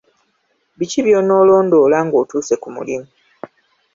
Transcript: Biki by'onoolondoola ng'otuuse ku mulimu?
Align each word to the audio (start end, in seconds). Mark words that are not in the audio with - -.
Biki 0.77 0.99
by'onoolondoola 1.05 1.97
ng'otuuse 2.05 2.55
ku 2.61 2.67
mulimu? 2.75 3.07